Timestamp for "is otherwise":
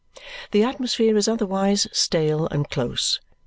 1.15-1.85